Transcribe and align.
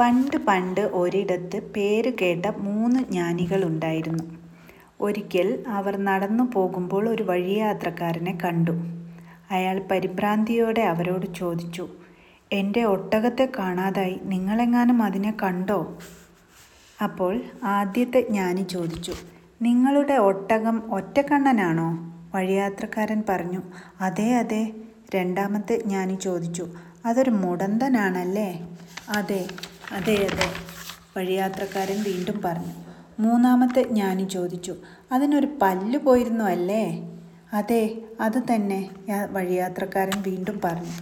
പണ്ട് 0.00 0.36
പണ്ട് 0.46 0.80
ഒരിടത്ത് 0.92 1.58
പേര് 1.74 2.14
കേട്ട 2.20 2.46
മൂന്ന് 2.58 3.00
ജ്ഞാനികളുണ്ടായിരുന്നു. 3.04 4.24
ഒരിക്കൽ 5.00 5.48
അവർ 5.68 5.96
നടന്നു 5.98 6.44
പോകുമ്പോൾ 6.54 7.08
ഒരു 7.08 7.22
വഴിയാത്രക്കാരനെ 7.22 8.38
കണ്ടു. 8.44 8.74
അയാൾ 9.50 9.78
പരിഭ്രാന്തിയോടെ 9.90 10.80
അവരോട് 10.82 11.26
ചോദിച്ചു, 11.34 11.84
എന്റെ 12.50 12.84
ഒട്ടകത്തെ 12.84 13.48
കാണാതായി. 13.58 14.20
നിങ്ങളെങ്ങാനും 14.24 15.02
അതിനെ 15.02 15.32
കണ്ടോ?" 15.42 15.80
അപ്പോൾ 17.04 17.34
ആദ്യത്തെ 17.70 18.20
ജ്ഞാനി 18.20 18.62
ചോദിച്ചു, 18.68 19.14
"നിങ്ങളുടെ 19.62 20.16
ഒട്ടകം 20.22 20.82
ഒറ്റക്കണ്ണനാണോ?" 20.92 21.88
വഴിയാത്രക്കാരൻ 22.34 23.22
പറഞ്ഞു, 23.28 23.60
"അതെ 24.00 24.36
അതെ." 24.36 24.62
രണ്ടാമത്തെ 25.14 25.76
ജ്ഞാനി 25.80 26.14
ചോദിച്ചു, 26.20 26.66
"അതൊരു 27.06 27.30
മുടന്തനാണല്ലേ?" 27.42 28.50
"അതെ 29.18 29.42
അതെയതെ." 29.90 30.46
വഴിയാത്രക്കാരൻ 31.16 32.02
വീണ്ടും 32.02 32.42
പറഞ്ഞു. 32.44 32.74
മൂന്നാമത്തെ 33.18 33.82
ഞാനും 33.90 34.28
ചോദിച്ചു, 34.28 34.74
"അതിനൊരു 35.12 35.48
പല്ല് 35.62 35.98
പോയിരുന്നു 35.98 36.44
അല്ലേ?" 36.44 36.84
"അതെ 37.52 37.82
അത് 38.20 38.38
തന്നെ" 38.50 38.78
വഴിയാത്രക്കാരൻ 39.36 40.22
വീണ്ടും 40.22 40.60
പറഞ്ഞു. 40.64 40.94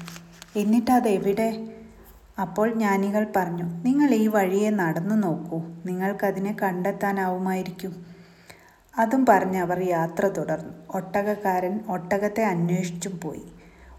"എന്നിട്ട് 0.56 0.90
അതെവിടെ?" 0.90 1.48
അപ്പോൾ 2.38 2.72
ജ്ഞാനികൾ 2.74 3.32
പറഞ്ഞു, 3.36 3.66
"നിങ്ങൾ 3.84 4.14
ഈ 4.14 4.26
വഴിയെ 4.28 4.70
നടന്നു 4.80 5.14
നോക്കൂ. 5.16 5.58
നിങ്ങൾക്കതിനെ 5.86 6.52
കണ്ടെത്താനാവുമായിരിക്കും." 6.62 7.92
അതും 8.94 9.26
പറഞ്ഞ് 9.26 9.58
അവർ 9.58 9.80
യാത്ര 9.88 10.28
തുടർന്നു. 10.28 10.74
ഒട്ടകക്കാരൻ 10.94 11.80
ഒട്ടകത്തെ 11.88 12.44
അന്വേഷിച്ചും 12.44 13.20
പോയി. 13.20 13.44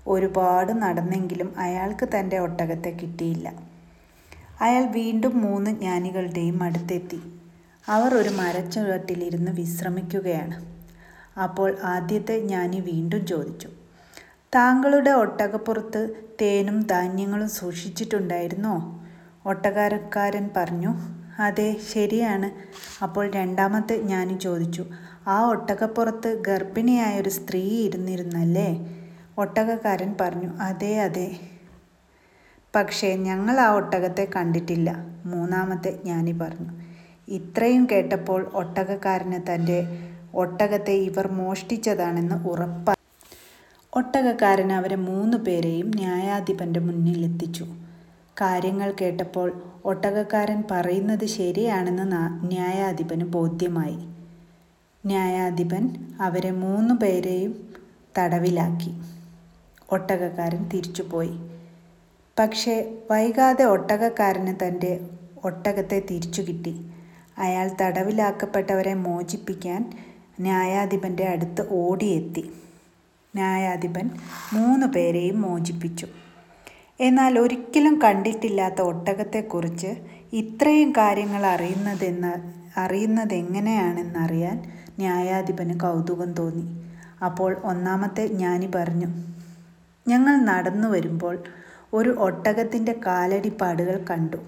ഒരുപാട് 0.07 0.71
നടന്നെങ്കിലും 0.81 1.53
അയാൾക്ക് 1.57 2.05
തന്റെ 2.15 2.39
ഒട്ടകത്തെ 2.39 2.89
കിട്ടിയില്ല. 2.91 3.47
അയാൾ 4.59 4.83
വീണ്ടും 4.91 5.41
മൂന്ന് 5.41 5.71
ജ്ഞാനികളുടെയും 5.71 6.63
അടുത്തെത്തി. 6.63 7.19
അവർ 7.87 8.13
ഒരു 8.15 8.29
മരച്ചുവട്ടിലിരുന്ന് 8.29 9.51
വിശ്രമിക്കുകയാണ്. 9.51 10.55
അപ്പോൾ 11.39 11.75
ആദ്യത്തെ 11.83 12.39
ജ്ഞാനി 12.39 12.79
വീണ്ടും 12.79 13.25
ചോദിച്ചു, 13.25 13.69
"താങ്കളുടെ 14.53 15.09
ഒട്ടകപ്പുറത്ത് 15.13 16.01
തേനും 16.41 16.81
ധാന്യങ്ങളും 16.83 17.49
സൂക്ഷിച്ചിട്ടുണ്ടായിരുന്നോ?" 17.49 18.75
ഒട്ടകാരക്കാരൻ 19.45 20.49
പറഞ്ഞു, 20.57 20.91
"അതെ 21.39 21.77
ശരിയാണ്." 21.93 22.47
അപ്പോൾ 23.03 23.31
രണ്ടാമത്തെ 23.31 23.97
ജ്ഞാനി 24.01 24.37
ചോദിച്ചു, 24.37 24.83
"ആ 25.27 25.45
ഒട്ടകപ്പുറത്ത് 25.45 26.41
ഗർഭിണിയായ 26.41 27.21
ഒരു 27.21 27.29
സ്ത്രീ 27.29 27.61
ഇരുന്നിരുന്നല്ലേ?" 27.79 28.69
ഒട്ടകക്കാരൻ 29.37 30.15
പറഞ്ഞു, 30.21 30.57
"അതെ 30.61 30.99
അതെ. 30.99 31.27
പക്ഷേ 32.73 33.15
ഞങ്ങൾ 33.19 33.55
ആ 33.59 33.69
ഒട്ടകത്തെ 33.75 34.27
കണ്ടിട്ടില്ല." 34.35 34.89
മൂന്നാമത്തെ 35.31 35.91
ജ്ഞാനി 35.97 36.33
പറഞ്ഞു. 36.33 36.69
ഇത്രയും 37.27 37.83
കേട്ടപ്പോൾ 37.91 38.41
ഒട്ടകക്കാരന് 38.53 39.39
തന്റെ 39.49 39.79
ഒട്ടകത്തെ 40.35 40.95
ഇവർ 41.07 41.27
മോഷ്ടിച്ചതാണെന്ന് 41.33 42.37
ഉറപ്പ 42.45 42.87
ഒട്ടകക്കാരൻ 43.93 44.69
അവരെ 44.73 44.97
മൂന്ന് 45.07 45.37
പേരെയും 45.37 45.87
ന്യായാധിപന്റെ 45.95 46.79
മുന്നിലെത്തിച്ചു. 46.79 47.65
കാര്യങ്ങൾ 48.37 48.89
കേട്ടപ്പോൾ 49.01 49.47
ഒട്ടകക്കാരൻ 49.85 50.63
പറയുന്നത് 50.71 51.25
ശരിയാണെന്ന് 51.37 52.05
ന്യായാധിപന് 52.47 53.25
ബോധ്യമായി. 53.35 53.99
ന്യായാധിപൻ 55.03 55.83
അവരെ 56.21 56.51
മൂന്ന് 56.63 56.93
പേരെയും 56.95 57.53
തടവിലാക്കി. 58.15 58.91
ഒട്ടകക്കാരൻ 59.89 60.69
തിരിച്ചുപോയി. 60.73 61.35
പക്ഷേ 62.39 62.95
വൈകാതെ 63.11 63.63
ഒട്ടകക്കാരന് 63.63 64.67
തന്റെ 64.67 65.09
ഒട്ടകത്തെ 65.43 65.99
തിരിച്ചുകിട്ടി. 66.11 66.91
അയാൾ 67.37 67.71
തടവിലാക്കപ്പെട്ടവരെ 67.81 68.93
മോചിപ്പിക്കാൻ 68.93 69.93
ന്യായാധിപന്റെ 70.39 71.23
അടുത്ത് 71.23 71.69
ഓടിയെത്തി. 71.69 72.51
ന്യായാധിപൻ 73.35 74.09
മൂന്ന് 74.53 74.85
പേരെയും 74.85 75.41
മോചിപ്പിച്ചു. 75.41 76.07
എന്നാൽ 76.99 77.39
ഒരിക്കലും 77.39 78.01
കണ്ടിട്ടില്ലാത്ത 78.01 78.81
ഒട്ടകത്തെക്കുറിച്ച് 78.81 79.93
ഇത്രയും 80.33 80.91
കാര്യങ്ങൾ 80.91 81.45
അറിയുന്നതെന്ന് 81.45 82.33
അറിയുന്നത് 82.79 83.33
എങ്ങനെയാണെന്നറിയാൻ 83.33 84.71
ന്യായാധിപന് 84.99 85.79
കൗതുകം 85.79 86.33
തോന്നി. 86.33 86.81
അപ്പോൾ 87.25 87.57
ഒന്നാമത്തെ 87.63 88.27
ജ്ഞാനി 88.27 88.65
പറഞ്ഞു, 88.75 89.07
"ഞങ്ങൾ 90.07 90.37
നടന്നുവരുമ്പോൾ 90.37 91.43
ഒരു 91.93 92.09
ഒട്ടകത്തിന്റെ 92.19 92.99
കാലടിപ്പാടുകൾ 93.05 94.05
കണ്ടു. 94.09 94.39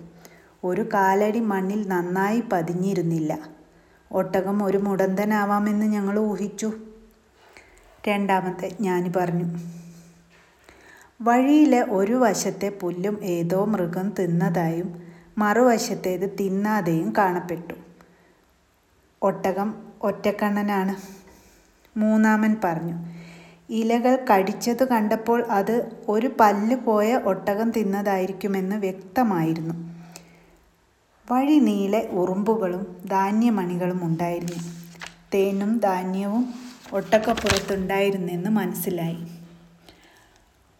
ഒരു 0.63 0.81
കാലടി 0.93 1.39
മണ്ണിൽ 1.41 1.87
നന്നായി 1.87 2.43
പതിഞ്ഞിരുന്നില്ല. 2.51 3.31
ഒട്ടകം 4.11 4.63
ഒരു 4.63 4.77
മുടന്തനാവാമെന്ന് 4.77 5.85
ഞങ്ങൾ 5.85 6.19
ഊഹിച്ചു." 6.19 6.69
രണ്ടാമത്തെ 8.07 8.75
ഞാൻ 8.81 9.13
പറഞ്ഞു, 9.15 9.47
"വഴിയിലെ 11.19 11.81
ഒരു 11.91 12.13
വശത്തെ 12.13 12.69
പുല്ലും 12.81 13.19
ഏതോ 13.25 13.65
മൃഗം 13.65 14.09
തിന്നതായും 14.19 14.87
മറുവശത്തേത് 15.37 16.37
തിന്നാതെയും 16.39 17.13
കാണപ്പെട്ടു. 17.17 17.75
ഒട്ടകം 19.21 19.69
ഒറ്റക്കണ്ണനാണ്." 20.03 20.93
മൂന്നാമൻ 21.97 22.55
പറഞ്ഞു, 22.63 22.95
"ഇലകൾ 23.71 24.25
കടിച്ചതു 24.31 24.85
കണ്ടപ്പോൾ 24.85 25.43
അത് 25.49 25.75
ഒരു 26.09 26.29
പല്ല് 26.39 26.75
പോയ 26.75 27.15
ഒട്ടകം 27.25 27.71
തിന്നതായിരിക്കുമെന്ന് 27.71 28.75
വ്യക്തമായിരുന്നു. 28.75 29.75
വഴി 31.31 31.59
നീളെ 31.59 32.09
ഉറുമ്പുകളും 32.11 32.97
ധാന്യമണികളും 33.05 34.05
ഉണ്ടായിരുന്നു. 34.05 34.59
തേനും 35.33 35.79
ധാന്യവും 35.79 36.53
ഒട്ടക്കപ്പുറത്തുണ്ടായിരുന്നെന്ന് 36.93 38.49
മനസ്സിലായി. 38.49 39.21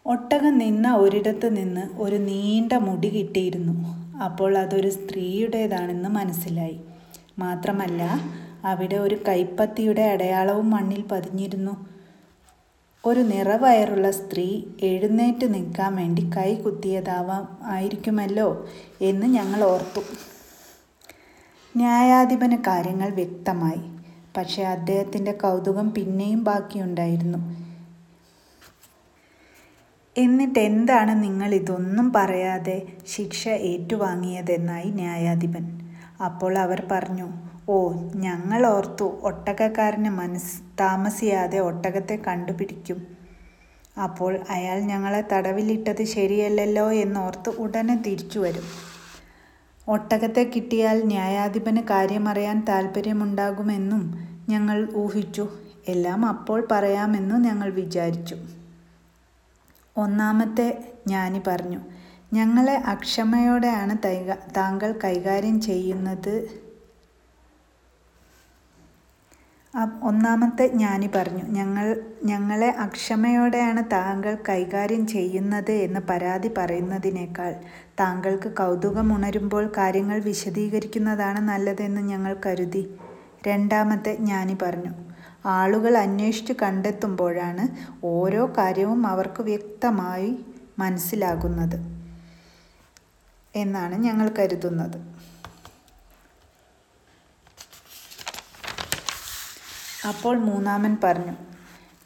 ഒട്ടകം 0.05 0.57
നിന്ന 0.57 0.95
ഒരിടത്ത് 0.95 1.57
നിന്ന് 1.57 2.01
ഒരു 2.01 2.15
നീണ്ട 2.15 2.73
മുടി 2.73 3.09
കിട്ടിയിരുന്നു. 3.09 3.75
അപ്പോൾ 4.23 4.57
അതൊരു 4.57 4.89
സ്ത്രീയുടേതാണെന്ന് 4.89 6.09
മനസ്സിലായി. 6.09 6.79
മാത്രമല്ല 7.39 8.01
അവിടെ 8.65 8.95
ഒരു 8.95 9.17
കൈപ്പത്തിയുടെ 9.27 10.01
അടയാളവും 10.01 10.69
മണ്ണിൽ 10.69 11.01
പതിഞ്ഞിരുന്നു. 11.11 11.73
ഒരു 13.03 13.19
നിറവയറുള്ള 13.21 14.11
സ്ത്രീ 14.11 14.45
എഴുന്നേറ്റ് 14.81 15.53
നിൽക്കാൻ 15.53 15.95
വേണ്ടി 15.95 16.31
കൈ 16.35 16.55
കുത്തിയതാവാം 16.55 17.45
ആയിരിക്കുമല്ലോ 17.67 18.47
എന്ന് 19.01 19.27
ഞങ്ങൾ 19.27 19.63
ഓർത്തു." 19.63 20.01
ന്യായാധിപന് 21.75 22.57
കാര്യങ്ങൾ 22.67 23.09
വ്യക്തമായി. 23.11 23.83
പക്ഷേ 24.37 24.63
അദ്ദേഹത്തിന്റെ 24.67 25.31
കൗതുകം 25.43 25.89
പിന്നെയും 25.91 26.43
ബാക്കിയുണ്ടായിരുന്നു. 26.43 27.41
എന്നിട്ട് 30.15 30.59
എന്താണ് 30.61 31.23
നിങ്ങൾ 31.23 31.53
ഇതൊന്നും 31.53 32.13
പറയാതെ 32.13 32.75
ശിക്ഷ 33.07 33.41
ഏറ്റുവാങ്ങിയതെന്നായി 33.69 34.89
ന്യായാധിപൻ. 34.91 35.65
അപ്പോൾ 36.23 36.57
അവർ 36.57 36.87
പറഞ്ഞു, 36.91 37.27
"ഓ, 37.67 37.75
ഞങ്ങൾ 38.15 38.65
ഓർത്തു 38.67 39.07
ഒട്ടകക്കാരന് 39.21 40.11
താമസിയാതെ 40.79 41.59
ഒട്ടകത്തെ 41.61 42.15
കണ്ടുപിടിക്കും. 42.27 42.99
അപ്പോൾ 43.97 44.33
അയാൾ 44.49 44.79
ഞങ്ങളെ 44.83 45.21
തടവിലിട്ടത് 45.31 46.03
ശരിയല്ലല്ലോ 46.13 46.91
എന്നോർത്ത് 47.01 47.49
ഉടനെ 47.57 47.95
തിരിച്ചു 48.05 48.39
വരും 48.39 48.67
ഒട്ടകത്തെ 49.87 50.43
കിട്ടിയാൽ 50.45 50.97
ന്യായാധിപന് 51.05 51.81
കാര്യമറിയാൻ 51.89 52.57
താല്പര്യമുണ്ടാകുമെന്നും 52.67 54.03
ഞങ്ങൾ 54.49 54.77
ഊഹിച്ചു. 54.95 55.45
എല്ലാം 55.87 56.25
അപ്പോൾ 56.25 56.59
പറയാമെന്നും 56.71 57.41
ഞങ്ങൾ 57.41 57.69
വിചാരിച്ചു." 57.73 58.35
ഒന്നാമത്തെ 59.95 60.67
ജ്ഞാനി 61.07 61.41
പറഞ്ഞു, 61.47 61.79
"ഞങ്ങളെ 72.23 72.69
അക്ഷമയോടെയാണ് 72.77 73.83
താങ്കൾ 73.91 74.33
കൈകാര്യം 74.49 75.07
ചെയ്യുന്നത് 75.07 75.71
എന്ന് 75.85 75.99
പരാതി 76.09 76.49
പറയുന്നതിനേക്കാൾ 76.57 77.53
താങ്കൾക്ക് 77.99 78.49
കൗതുകമുണരുമ്പോൾ 78.57 79.71
കാര്യങ്ങൾ 79.77 80.19
വിശദീകരിക്കുന്നതാണ് 80.21 81.39
നല്ലതെന്ന് 81.43 82.01
ഞങ്ങൾ 82.01 82.35
കരുതി." 82.45 82.83
രണ്ടാമത്തെ 83.47 84.15
ജ്ഞാനി 84.15 84.57
പറഞ്ഞു, 84.61 84.91
"ആളുകൾ 85.51 85.97
അന്വേഷിച്ചു 85.97 86.53
കണ്ടെത്തുമ്പോഴാണ് 86.61 87.63
ഓരോ 88.03 88.45
കാര്യവും 88.57 89.07
അവർക്ക് 89.07 89.41
വ്യക്തമായി 89.41 90.31
മനസ്സിലാകുന്നത് 90.79 91.77
എന്നാണ് 93.53 93.95
ഞങ്ങൾ 94.03 94.27
കരുതുന്നത്." 94.37 94.97
അപ്പോൾ 100.07 100.37
മൂന്നാമൻ 100.37 100.97
പറഞ്ഞു, 101.03 101.33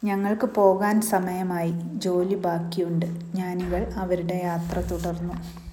"ഞങ്ങൾക്ക് 0.04 0.46
പോകാൻ 0.46 1.02
സമയമായി. 1.02 1.72
ജോലി 1.94 2.36
ബാക്കിയുണ്ട്." 2.36 3.06
ജ്ഞാനികൾ 3.36 3.94
അവരുടെ 3.98 4.34
യാത്ര 4.34 4.80
തുടർന്നു. 4.80 5.65